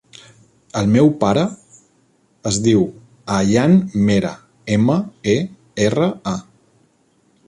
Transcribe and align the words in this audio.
El 0.79 0.87
meu 0.93 1.09
pare 1.23 1.41
es 2.51 2.57
diu 2.67 2.81
Ayaan 3.35 3.77
Mera: 4.07 4.31
ema, 4.79 4.97
e, 5.35 5.37
erra, 5.89 6.09
a. 6.33 6.35